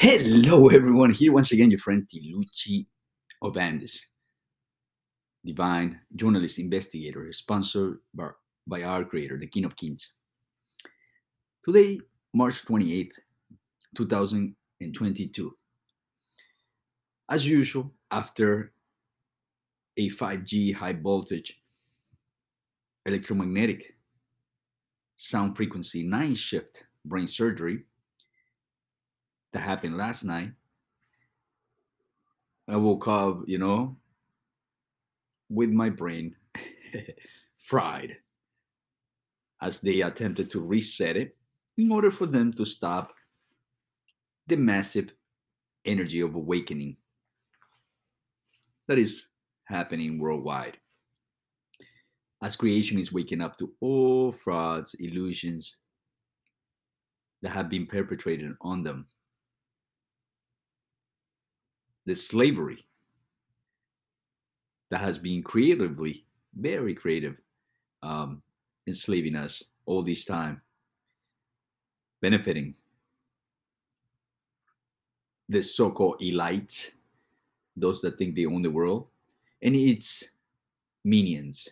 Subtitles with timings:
[0.00, 1.10] Hello, everyone.
[1.10, 2.86] Here once again, your friend Tiluchi
[3.42, 4.06] of Andes,
[5.44, 10.12] divine journalist investigator, sponsored by, our creator, the King of Kings.
[11.64, 11.98] Today,
[12.32, 13.10] March 28th,
[13.96, 15.56] 2022.
[17.28, 18.70] As usual, after
[19.96, 21.60] a 5G high voltage
[23.04, 23.96] electromagnetic
[25.16, 27.82] sound frequency night shift brain surgery
[29.52, 30.52] that happened last night.
[32.68, 33.96] I woke up, you know,
[35.48, 36.36] with my brain
[37.58, 38.16] fried
[39.62, 41.36] as they attempted to reset it
[41.76, 43.12] in order for them to stop
[44.46, 45.12] the massive
[45.84, 46.96] energy of awakening
[48.86, 49.26] that is
[49.64, 50.76] happening worldwide.
[52.42, 55.76] As creation is waking up to all frauds, illusions
[57.42, 59.06] that have been perpetrated on them
[62.08, 62.86] the slavery
[64.90, 66.24] that has been creatively,
[66.58, 67.36] very creative,
[68.02, 68.40] um,
[68.86, 70.62] enslaving us all this time,
[72.22, 72.74] benefiting
[75.50, 76.92] the so-called elite,
[77.76, 79.08] those that think they own the world,
[79.60, 80.24] and its
[81.04, 81.68] minions,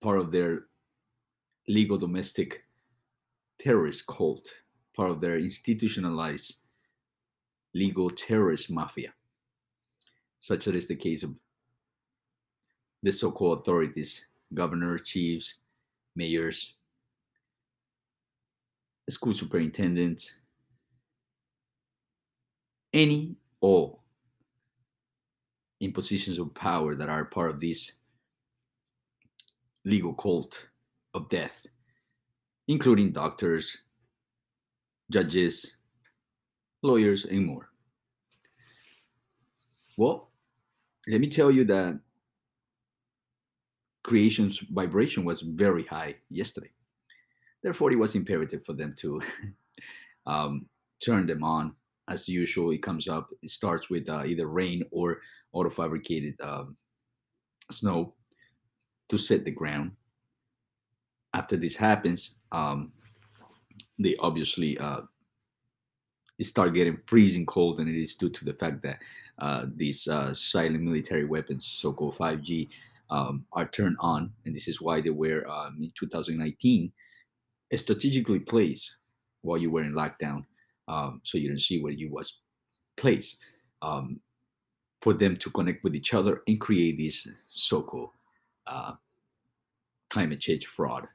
[0.00, 0.66] part of their
[1.66, 2.62] legal domestic
[3.58, 4.52] terrorist cult,
[4.94, 6.58] part of their institutionalized
[7.76, 9.12] legal terrorist mafia,
[10.40, 11.38] such as the case of
[13.02, 14.22] the so called authorities,
[14.54, 15.54] governor, chiefs,
[16.16, 16.74] mayors,
[19.10, 20.32] school superintendents,
[22.94, 24.02] any all
[25.80, 27.92] in positions of power that are part of this
[29.84, 30.66] legal cult
[31.12, 31.66] of death,
[32.68, 33.76] including doctors,
[35.10, 35.75] judges,
[36.82, 37.68] lawyers, and more.
[39.96, 40.30] Well,
[41.08, 41.98] let me tell you that
[44.02, 46.70] creation's vibration was very high yesterday.
[47.62, 49.20] Therefore, it was imperative for them to
[50.26, 50.66] um,
[51.04, 51.74] turn them on.
[52.08, 55.20] As usual, it comes up, it starts with uh, either rain or
[55.52, 56.76] auto fabricated um,
[57.70, 58.14] snow
[59.08, 59.90] to set the ground.
[61.34, 62.92] After this happens, um,
[63.98, 65.00] they obviously uh,
[66.44, 68.98] start getting freezing cold, and it is due to the fact that
[69.38, 72.68] uh, these uh, silent military weapons, so-called 5G,
[73.10, 76.92] um, are turned on, and this is why they were um, in 2019
[77.74, 78.96] strategically placed
[79.42, 80.44] while you were in lockdown,
[80.88, 82.40] um, so you didn't see where you was
[82.96, 83.38] placed
[83.82, 84.20] um,
[85.02, 88.10] for them to connect with each other and create this so-called
[88.66, 88.92] uh,
[90.10, 91.06] climate change fraud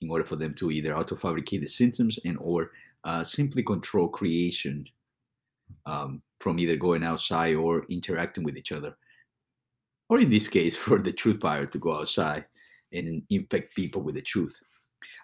[0.00, 2.70] in order for them to either auto-fabricate the symptoms and or
[3.06, 4.84] uh, simply control creation
[5.86, 8.96] um, from either going outside or interacting with each other.
[10.08, 12.44] Or in this case, for the truth virus to go outside
[12.92, 14.58] and infect people with the truth.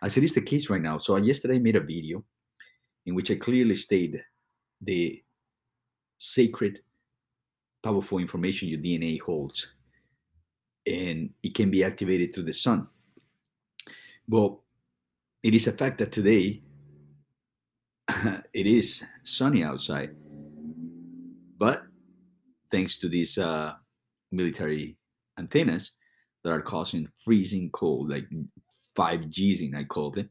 [0.02, 0.98] As it is the case right now.
[0.98, 2.24] So, yesterday I made a video
[3.06, 4.22] in which I clearly stated
[4.80, 5.20] the
[6.18, 6.80] sacred,
[7.82, 9.72] powerful information your DNA holds.
[10.86, 12.86] And it can be activated through the sun.
[14.28, 14.62] Well,
[15.42, 16.62] it is a fact that today
[18.54, 20.10] it is sunny outside,
[21.58, 21.82] but
[22.70, 23.72] thanks to these uh,
[24.30, 24.96] military
[25.38, 25.92] antennas
[26.44, 28.28] that are causing freezing cold, like
[28.96, 30.28] 5Gs, I called it,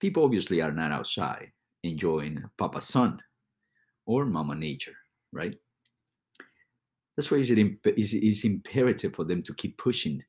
[0.00, 1.52] people obviously are not outside
[1.82, 3.20] enjoying Papa Sun
[4.06, 4.96] or Mama Nature,
[5.32, 5.54] right?
[7.16, 10.22] That's why it's imperative for them to keep pushing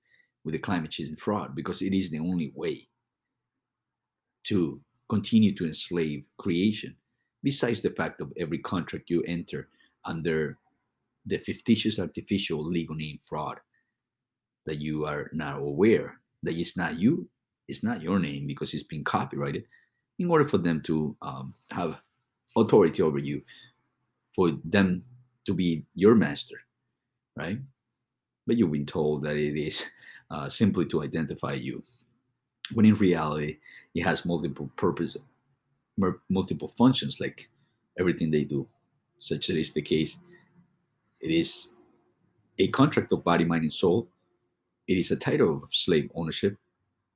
[0.43, 2.87] with the climate change fraud because it is the only way
[4.43, 4.81] to
[5.13, 6.95] continue to enslave creation,
[7.43, 9.69] besides the fact of every contract you enter
[10.05, 10.57] under
[11.27, 13.59] the fictitious artificial legal name fraud
[14.65, 17.29] that you are now aware that it's not you,
[17.67, 19.65] it's not your name because it's been copyrighted,
[20.17, 22.01] in order for them to um, have
[22.57, 23.41] authority over you,
[24.35, 25.03] for them
[25.45, 26.59] to be your master,
[27.37, 27.59] right?
[28.47, 29.85] But you've been told that it is
[30.31, 31.83] uh, simply to identify you
[32.71, 33.57] when in reality
[33.93, 35.17] it has multiple purpose
[36.29, 37.49] multiple functions like
[37.99, 38.65] everything they do.
[39.19, 40.17] Such that is the case
[41.21, 41.69] it is
[42.59, 44.09] a contract of body mind and soul.
[44.87, 46.57] It is a title of slave ownership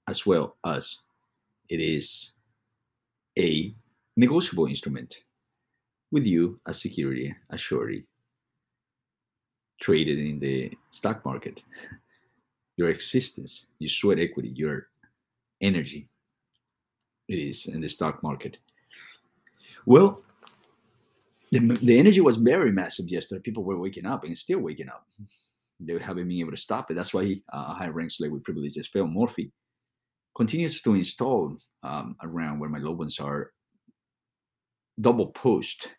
[0.08, 1.00] as well as
[1.70, 2.32] it is
[3.38, 3.74] a
[4.16, 5.24] negotiable instrument
[6.12, 8.06] with you as security as surety
[9.82, 11.64] traded in the stock market.
[12.78, 14.88] Your existence your sweat equity your
[15.62, 16.10] energy
[17.28, 18.58] it is in the stock market.
[19.86, 20.24] Well,
[21.52, 23.42] the, the energy was very massive yesterday.
[23.42, 25.06] People were waking up and still waking up.
[25.80, 26.96] They haven't been able to stop it.
[26.96, 29.52] That's why uh, high ranks like with privileges, Phil Murphy,
[30.36, 33.52] continues to install um, around where my loved ones are
[35.00, 35.90] double post,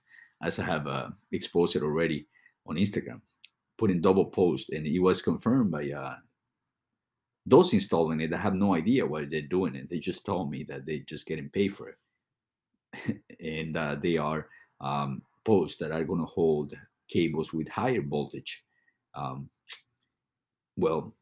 [0.43, 2.27] as I have uh, exposed it already
[2.67, 3.21] on Instagram,
[3.79, 6.17] putting double post, and it was confirmed by uh,
[7.49, 8.33] those installing it.
[8.33, 9.89] I have no idea why they're doing it.
[9.89, 14.49] They just told me that they're just getting paid for it, and uh, they are
[14.81, 16.75] um, posts that are going to hold
[17.09, 18.63] cables with higher voltage.
[19.15, 19.49] Um,
[20.77, 21.15] well,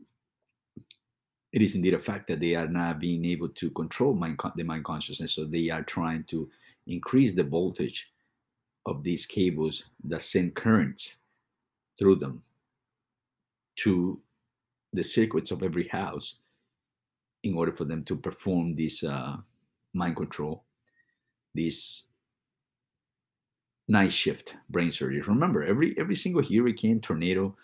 [1.53, 4.63] it is indeed a fact that they are not being able to control mind, the
[4.65, 6.51] mind consciousness, so they are trying to
[6.87, 8.13] increase the voltage
[8.85, 11.17] of these cables that send currents
[11.99, 12.43] through them
[13.77, 14.21] to
[14.97, 16.39] the circuits of every house
[17.43, 19.37] in order for them to perform this uh,
[19.95, 20.65] mind control,
[21.55, 22.05] this
[23.89, 25.21] night shift brain surgery.
[25.21, 27.55] Remember, every every single hurricane, tornado,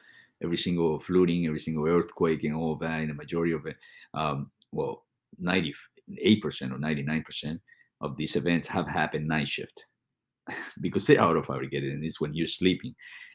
[0.43, 3.77] every single flooding, every single earthquake, and all of that, and the majority of it,
[4.15, 5.05] um, well,
[5.43, 5.75] 98%
[6.15, 7.61] or 99%
[8.01, 9.87] of these events have happened night shift
[10.81, 12.95] because they're out of fabricated and it's when you're sleeping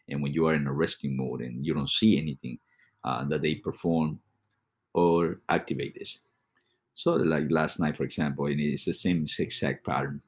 [0.09, 2.59] and when you are in a resting mode and you don't see anything
[3.07, 4.19] uh, that they perform
[4.93, 6.19] or activate this.
[6.93, 10.21] So like last night, for example, it's the same exact pattern.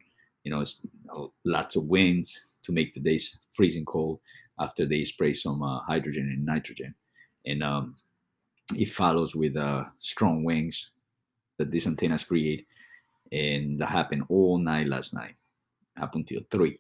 [0.43, 0.79] You know, it's
[1.43, 4.19] lots of winds to make the days freezing cold
[4.59, 6.95] after they spray some uh, hydrogen and nitrogen.
[7.45, 7.95] And um,
[8.75, 10.91] it follows with uh, strong winds
[11.57, 12.65] that these antennas create
[13.31, 15.35] and that happened all night last night
[16.01, 16.79] up until three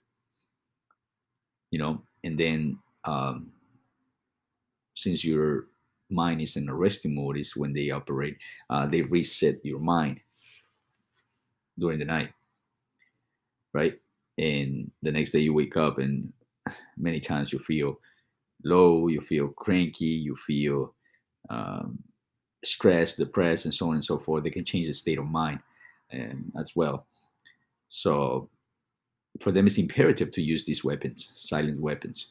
[1.69, 3.51] you know and then um,
[4.95, 5.67] since your
[6.09, 8.37] mind is in a resting mode is when they operate
[8.69, 10.19] uh, they reset your mind
[11.77, 12.29] during the night
[13.73, 13.99] right?
[14.37, 16.31] And the next day you wake up and
[16.97, 17.99] many times you feel
[18.65, 20.93] low you feel cranky you feel
[21.49, 21.99] um,
[22.63, 24.43] stressed depressed and so on and so forth.
[24.43, 25.59] They can change the state of mind
[26.11, 27.05] and as well.
[27.87, 28.49] So
[29.39, 32.27] for them, it's imperative to use these weapons, silent weapons,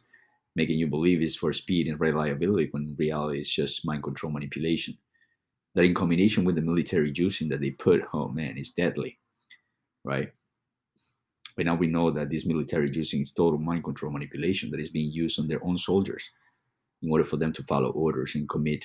[0.57, 4.97] making you believe it's for speed and reliability when reality it's just mind control manipulation.
[5.75, 9.19] That in combination with the military juicing that they put, oh man, it's deadly,
[10.05, 10.33] right?
[11.57, 14.91] But now we know that this military juicing is total mind control manipulation that is
[14.91, 16.23] being used on their own soldiers
[17.03, 18.85] in order for them to follow orders and commit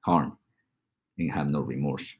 [0.00, 0.36] harm
[1.18, 2.14] and have no remorse.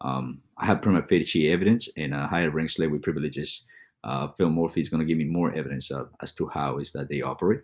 [0.00, 3.64] Um, I have prima facie evidence and a higher rank slave with privileges.
[4.06, 6.92] Uh, Phil Murphy is going to give me more evidence of, as to how is
[6.92, 7.62] that they operate.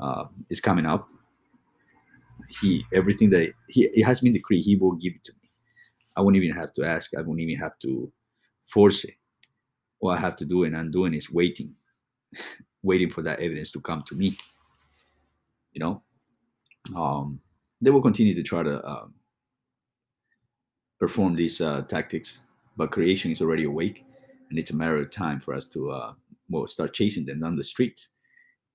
[0.00, 1.08] Uh, it's coming up.
[2.60, 5.48] He everything that he it has been decreed, he will give it to me.
[6.16, 7.12] I won't even have to ask.
[7.16, 8.12] I won't even have to
[8.62, 9.14] force it.
[10.00, 11.74] All I have to do and I'm doing is waiting,
[12.82, 14.36] waiting for that evidence to come to me.
[15.72, 16.02] You know,
[16.96, 17.40] um,
[17.80, 19.14] they will continue to try to um,
[20.98, 22.38] perform these uh, tactics,
[22.76, 24.05] but creation is already awake,
[24.50, 26.12] and it's a matter of time for us to uh,
[26.48, 28.08] well start chasing them down the streets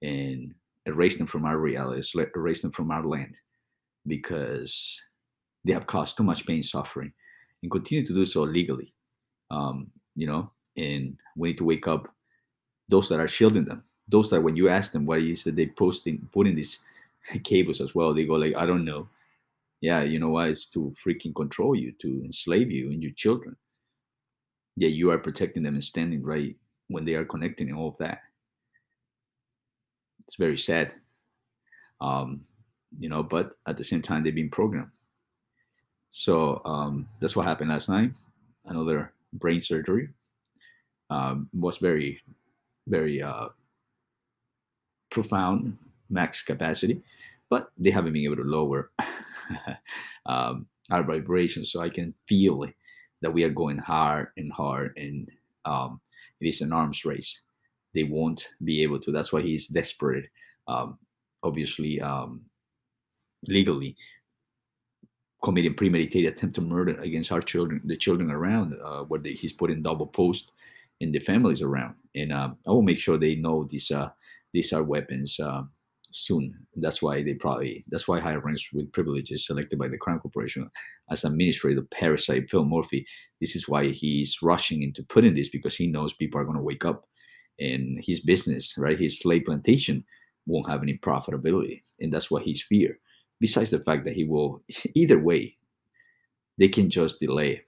[0.01, 0.53] and
[0.85, 2.01] erase them from our reality,
[2.35, 3.35] erase them from our land,
[4.07, 5.01] because
[5.63, 7.13] they have caused too much pain, suffering,
[7.61, 8.93] and continue to do so legally.
[9.49, 12.13] Um, you know, and we need to wake up
[12.89, 13.83] those that are shielding them.
[14.07, 16.79] Those that when you ask them what is that they posting putting these
[17.43, 19.07] cables as well, they go like, I don't know
[19.81, 20.49] yeah, you know why?
[20.49, 23.55] It's to freaking control you, to enslave you and your children.
[24.75, 26.55] Yeah, you are protecting them and standing right
[26.87, 28.21] when they are connecting and all of that.
[30.27, 30.93] It's very sad.
[31.99, 32.45] Um,
[32.99, 34.91] you know, but at the same time, they've been programmed.
[36.11, 38.11] So um, that's what happened last night.
[38.65, 40.09] Another brain surgery
[41.09, 42.21] um, was very,
[42.87, 43.49] very uh,
[45.09, 45.77] profound,
[46.09, 47.01] max capacity,
[47.49, 48.91] but they haven't been able to lower
[50.25, 51.65] um, our vibration.
[51.65, 52.63] So I can feel
[53.21, 55.29] that we are going hard and hard, and
[55.65, 56.01] um,
[56.39, 57.41] it is an arms race.
[57.93, 59.11] They won't be able to.
[59.11, 60.25] That's why he's desperate.
[60.67, 60.97] Um,
[61.43, 62.41] obviously, um,
[63.47, 63.95] legally
[65.43, 69.81] committing premeditated attempted murder against our children, the children around, uh, where they, he's putting
[69.81, 70.51] double post
[70.99, 71.95] in the families around.
[72.15, 74.09] And um, I will make sure they know these uh,
[74.53, 75.39] these are weapons.
[76.13, 76.67] Soon.
[76.75, 80.69] That's why they probably that's why higher ranks with privileges selected by the Crown Corporation
[81.09, 83.05] as administrator parasite Phil Murphy.
[83.39, 86.63] This is why he's rushing into putting this because he knows people are going to
[86.63, 87.05] wake up
[87.59, 88.99] and his business, right?
[88.99, 90.03] His slave plantation
[90.45, 92.99] won't have any profitability, and that's what he's fear.
[93.39, 94.63] Besides the fact that he will,
[94.95, 95.57] either way,
[96.57, 97.63] they can just delay.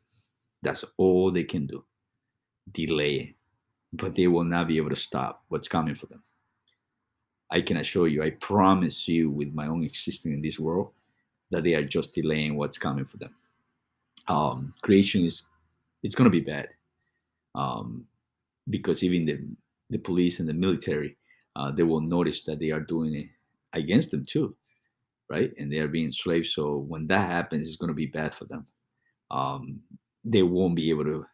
[0.62, 1.86] That's all they can do.
[2.72, 3.36] Delay.
[3.94, 6.24] but they will not be able to stop what's coming for them.
[7.54, 10.92] I can assure you, I promise you, with my own existing in this world,
[11.52, 13.36] that they are just delaying what's coming for them.
[14.28, 15.46] Um, creation is
[16.04, 16.70] it's going to be bad
[17.56, 18.08] um,
[18.70, 19.40] because even the
[19.90, 21.18] the police and the military
[21.56, 23.28] uh, they will notice that they are doing it
[23.74, 24.56] against them too,
[25.30, 25.54] right?
[25.60, 26.54] And they are being slaves.
[26.56, 28.66] So when that happens, it's going to be bad for them.
[29.32, 29.82] Um,
[30.26, 31.26] they won't be able to.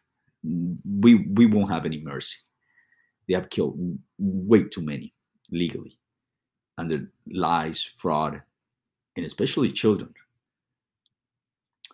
[0.44, 2.38] We we won't have any mercy.
[3.28, 3.78] They have killed
[4.18, 5.14] way too many
[5.52, 5.99] legally
[6.80, 8.42] under lies, fraud,
[9.16, 10.12] and especially children.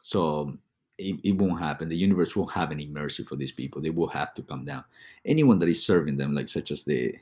[0.01, 0.57] So
[0.99, 1.89] it, it won't happen.
[1.89, 3.83] The universe won't have any mercy for these people.
[3.83, 4.85] They will have to come down.
[5.25, 7.15] Anyone that is serving them, like such as the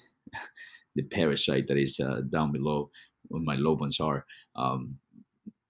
[0.97, 2.90] the parasite that is uh, down below
[3.28, 4.97] where my loved ones are, um,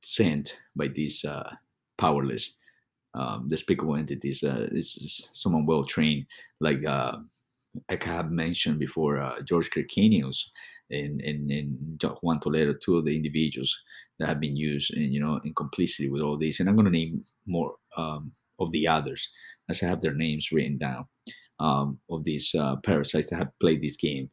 [0.02, 1.50] sent by these uh,
[1.96, 2.56] powerless,
[3.14, 4.42] um, despicable entities.
[4.42, 6.26] Uh, this is someone well trained,
[6.60, 7.16] like uh,
[7.88, 10.50] I have mentioned before, uh, George Kirkanios
[10.90, 13.76] and, and, Juan Toledo, two of the individuals
[14.18, 16.60] that have been used in, you know, in complicity with all this.
[16.60, 19.30] And I'm going to name more um, of the others
[19.68, 21.06] as I have their names written down
[21.60, 24.30] um, of these uh, parasites that have played this game,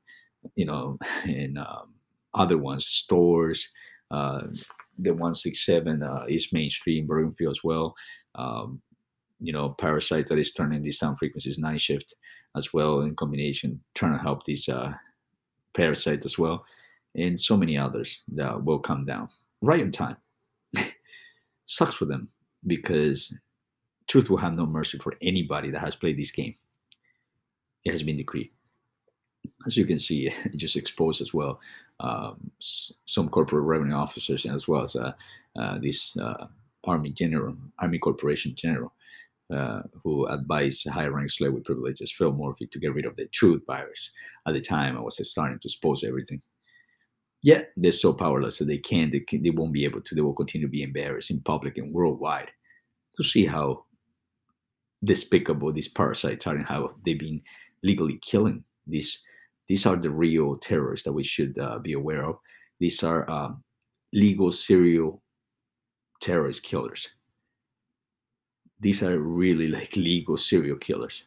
[0.55, 1.93] you know, and um,
[2.33, 3.67] other ones, stores,
[4.11, 4.41] uh,
[4.97, 7.95] the 167 uh, East Main Street in Broomfield as well.
[8.35, 8.81] Um,
[9.39, 12.15] you know, parasite that is turning these sound frequencies night shift
[12.55, 14.93] as well in combination, trying to help these uh,
[15.75, 16.65] parasite as well,
[17.15, 19.29] and so many others that will come down
[19.61, 20.17] right on time.
[21.65, 22.29] Sucks for them
[22.67, 23.35] because
[24.07, 26.55] truth will have no mercy for anybody that has played this game.
[27.85, 28.51] It has been decreed.
[29.65, 31.59] As you can see, it just exposed as well
[31.99, 35.13] um, some corporate revenue officers as well as uh,
[35.57, 36.47] uh, this uh,
[36.83, 38.91] Army General, Army Corporation General,
[39.51, 43.27] uh, who advised higher rank slave with privileges, Phil Murphy, to get rid of the
[43.27, 44.11] truth virus.
[44.47, 46.41] At the time, I was starting to expose everything.
[47.43, 50.21] Yet they're so powerless that they can't, they, can, they won't be able to, they
[50.21, 52.51] will continue to be embarrassed in public and worldwide
[53.17, 53.85] to see how
[55.03, 57.41] despicable these parasites are and how they've been
[57.83, 59.21] legally killing these.
[59.67, 62.37] These are the real terrorists that we should uh, be aware of.
[62.79, 63.51] These are uh,
[64.13, 65.23] legal serial
[66.21, 67.09] terrorist killers.
[68.81, 71.23] These are really like legal serial killers,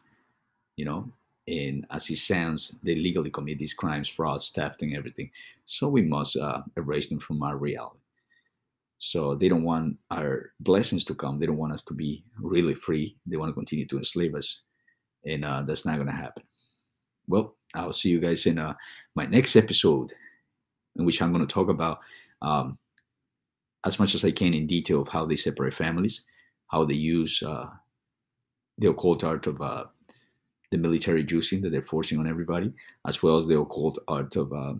[0.75, 1.09] you know.
[1.47, 5.29] And as it sounds, they legally commit these crimes, frauds, theft, and everything.
[5.65, 7.99] So we must uh, erase them from our reality.
[8.97, 11.39] So they don't want our blessings to come.
[11.39, 13.17] They don't want us to be really free.
[13.25, 14.63] They want to continue to enslave us,
[15.25, 16.43] and uh, that's not going to happen.
[17.27, 18.73] Well, I'll see you guys in uh,
[19.15, 20.13] my next episode,
[20.95, 21.99] in which I'm going to talk about
[22.41, 22.77] um,
[23.85, 26.23] as much as I can in detail of how they separate families,
[26.75, 27.67] how they use uh,
[28.79, 29.85] the occult art of uh,
[30.71, 32.73] the military juicing that they're forcing on everybody,
[33.07, 34.73] as well as the occult art of uh,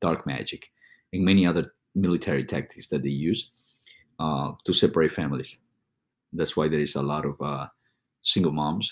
[0.00, 0.70] dark magic
[1.12, 3.50] and many other military tactics that they use
[4.18, 5.58] uh, to separate families.
[6.32, 7.66] That's why there is a lot of uh,
[8.22, 8.90] single moms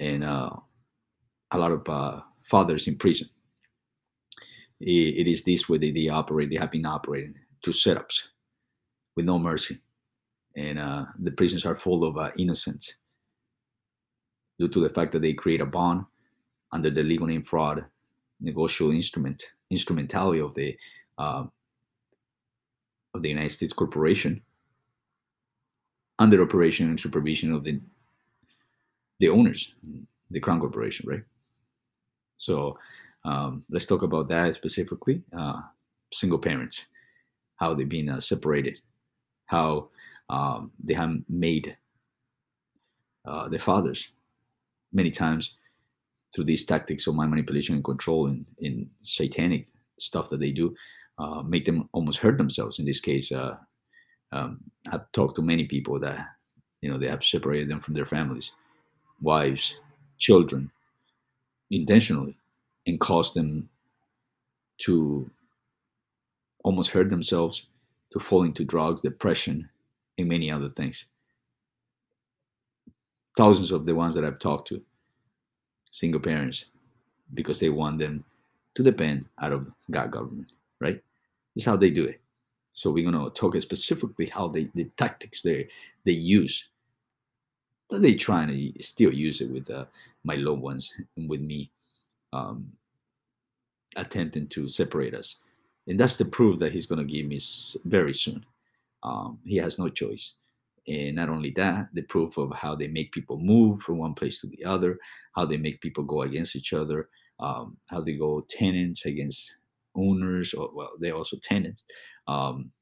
[0.00, 0.52] and uh,
[1.50, 3.28] a lot of fathers in prison.
[4.80, 6.48] it, it is this way that they operate.
[6.48, 8.16] They have been operating to setups
[9.16, 9.76] with no mercy,
[10.56, 12.94] and uh, the prisons are full of uh, innocents
[14.58, 16.04] due to the fact that they create a bond
[16.72, 17.84] under the legal name fraud,
[18.40, 20.76] negotiable instrument instrumentality of the
[21.18, 21.44] uh,
[23.14, 24.42] of the United States corporation
[26.18, 27.80] under operation and supervision of the
[29.20, 29.74] the owners,
[30.30, 31.22] the Crown Corporation, right?
[32.36, 32.76] So
[33.24, 35.22] um, let's talk about that specifically.
[35.36, 35.60] Uh,
[36.12, 36.86] single parents,
[37.56, 38.80] how they've been uh, separated,
[39.46, 39.88] how
[40.32, 41.76] um, they have made
[43.26, 44.08] uh, their fathers
[44.92, 45.58] many times
[46.34, 49.66] through these tactics of mind manipulation and control and in satanic
[49.98, 50.74] stuff that they do,
[51.18, 52.78] uh, make them almost hurt themselves.
[52.78, 53.56] In this case, uh,
[54.32, 54.60] um,
[54.90, 56.26] I've talked to many people that
[56.80, 58.52] you know they have separated them from their families,
[59.20, 59.76] wives,
[60.18, 60.70] children,
[61.70, 62.38] intentionally,
[62.86, 63.68] and caused them
[64.78, 65.30] to
[66.64, 67.66] almost hurt themselves,
[68.12, 69.68] to fall into drugs, depression,
[70.22, 71.06] and many other things.
[73.36, 74.82] Thousands of the ones that I've talked to,
[75.90, 76.66] single parents,
[77.34, 78.24] because they want them
[78.74, 81.02] to depend out of God government, right?
[81.54, 82.20] This is how they do it.
[82.74, 85.68] So we're gonna talk specifically how they the tactics they
[86.04, 86.68] they use.
[87.90, 89.84] That they trying to still use it with uh,
[90.24, 91.70] my loved ones and with me,
[92.32, 92.72] um,
[93.96, 95.36] attempting to separate us,
[95.86, 97.40] and that's the proof that he's gonna give me
[97.84, 98.46] very soon.
[99.02, 100.34] Um, he has no choice.
[100.86, 104.40] And not only that, the proof of how they make people move from one place
[104.40, 104.98] to the other,
[105.36, 109.56] how they make people go against each other, um, how they go tenants against
[109.94, 111.84] owners, or well, they're also tenants,
[112.26, 112.72] um,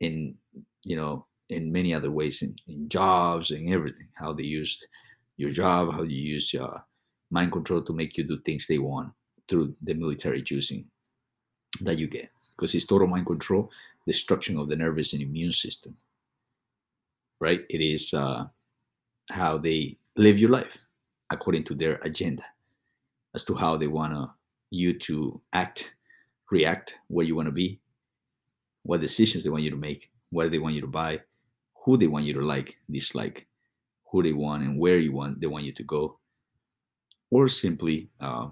[0.00, 0.36] in
[0.84, 4.82] you know, in many other ways, in, in jobs and everything, how they use
[5.36, 6.78] your job, how you use uh,
[7.30, 9.12] mind control to make you do things they want
[9.48, 10.86] through the military juicing
[11.80, 13.70] that you get, because it's total mind control,
[14.06, 15.96] destruction of the nervous and immune system
[17.44, 17.60] right?
[17.68, 18.46] It is uh,
[19.30, 20.78] how they live your life
[21.30, 22.44] according to their agenda
[23.34, 24.30] as to how they want
[24.70, 25.94] you to act,
[26.50, 27.80] react, where you want to be,
[28.82, 31.20] what decisions they want you to make, what they want you to buy,
[31.84, 33.46] who they want you to like, dislike,
[34.10, 36.18] who they want and where you want they want you to go,
[37.30, 38.48] or simply uh,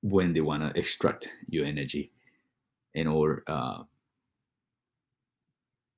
[0.00, 2.12] when they want to extract your energy
[2.94, 3.82] and or uh,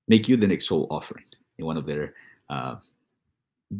[0.09, 1.25] make you the next soul offering
[1.59, 2.15] in one of their
[2.51, 2.77] uh,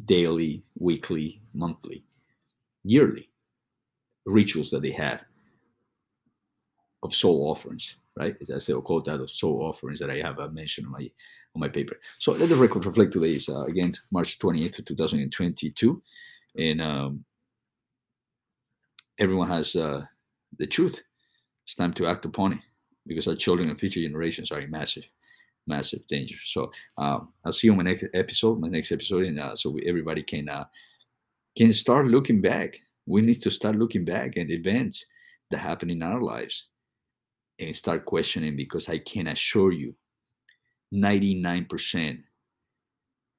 [0.07, 2.05] daily, weekly, monthly,
[2.85, 3.29] yearly
[4.25, 5.21] rituals that they have
[7.03, 8.37] of soul offerings, right?
[8.53, 11.11] As they'll call that of soul offerings that I have uh, mentioned on my
[11.55, 11.97] on my paper.
[12.19, 16.03] So let the record reflect today is uh, again March 28th, 2022,
[16.59, 17.25] and um,
[19.19, 20.05] everyone has uh,
[20.59, 21.01] the truth.
[21.65, 22.59] It's time to act upon it
[23.07, 25.05] because our children and future generations are in massive
[25.67, 26.37] massive danger.
[26.45, 29.71] So uh, I'll see you on my next episode, my next episode, and uh, so
[29.71, 30.65] we, everybody can uh,
[31.57, 32.81] can start looking back.
[33.07, 35.05] We need to start looking back at events
[35.51, 36.69] that happen in our lives
[37.59, 39.95] and start questioning because I can assure you,
[40.93, 42.21] ninety nine percent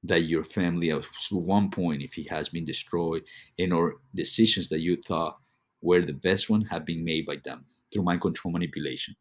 [0.04, 3.22] that your family at one point, if it has been destroyed,
[3.58, 5.38] and or decisions that you thought
[5.82, 9.14] were the best one have been made by them through mind control manipulation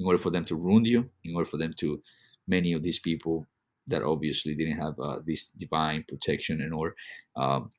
[0.00, 2.02] in order for them to ruin you, in order for them to,
[2.48, 3.46] many of these people
[3.86, 6.96] that obviously didn't have uh, this divine protection and or
[7.36, 7.70] um,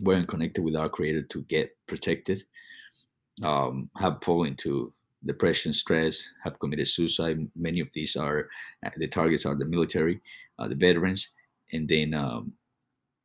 [0.00, 2.44] weren't connected with our creator to get protected,
[3.42, 4.92] um, have fallen into
[5.26, 7.48] depression, stress, have committed suicide.
[7.56, 8.48] Many of these are,
[8.86, 10.20] uh, the targets are the military,
[10.58, 11.28] uh, the veterans,
[11.72, 12.52] and then um,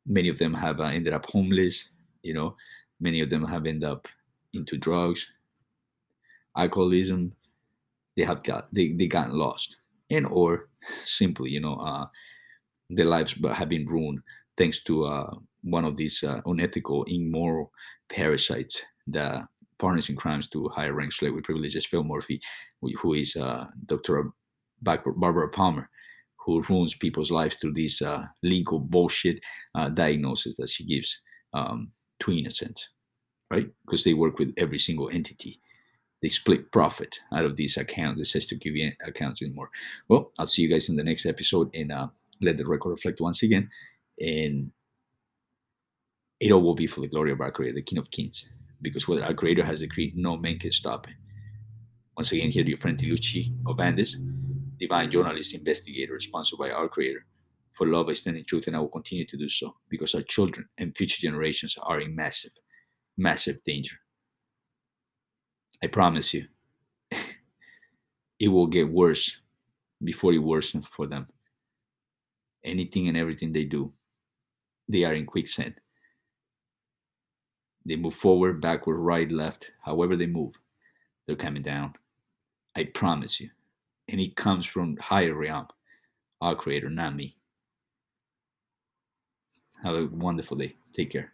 [0.04, 1.88] many of them have uh, ended up homeless,
[2.22, 2.56] you know,
[2.98, 4.08] many of them have ended up
[4.52, 5.28] into drugs,
[6.56, 7.32] alcoholism,
[8.16, 9.76] they have got they, they got lost.
[10.10, 10.68] And or
[11.04, 12.06] simply you know uh,
[12.88, 14.20] their lives have been ruined
[14.58, 17.72] thanks to uh, one of these uh, unethical immoral
[18.08, 19.46] parasites that
[19.78, 21.18] partners in crimes to higher ranks.
[21.18, 22.40] Slave with privileges phil murphy
[22.80, 24.32] who is uh, dr
[24.82, 25.88] barbara palmer
[26.36, 29.40] who ruins people's lives through these uh, legal bullshit
[29.74, 31.20] uh, diagnosis that she gives
[31.52, 32.88] um, to innocents
[33.50, 33.68] right?
[33.84, 35.60] Because they work with every single entity
[36.22, 38.18] they split profit out of these accounts.
[38.18, 39.70] This says to give you accounts anymore.
[40.08, 42.08] Well, I'll see you guys in the next episode and uh,
[42.40, 43.70] let the record reflect once again.
[44.18, 44.72] And
[46.40, 48.48] it all will be for the glory of our Creator, the King of Kings.
[48.82, 51.14] Because what our Creator has decreed, no man can stop it.
[52.16, 54.18] Once again, here your friend Tiluchi of Andes,
[54.78, 57.24] divine journalist, investigator, sponsored by our Creator.
[57.72, 60.22] For love, I stand in truth, and I will continue to do so because our
[60.22, 62.52] children and future generations are in massive,
[63.16, 63.96] massive danger.
[65.82, 66.46] I promise you,
[68.38, 69.38] it will get worse
[70.02, 71.28] before it worsens for them.
[72.64, 73.92] Anything and everything they do,
[74.88, 75.74] they are in quicksand.
[77.86, 80.54] They move forward, backward, right, left, however they move,
[81.26, 81.94] they're coming down.
[82.76, 83.50] I promise you.
[84.08, 85.68] And it comes from higher realm,
[86.40, 87.36] our creator, not me.
[89.82, 90.74] Have a wonderful day.
[90.92, 91.32] Take care.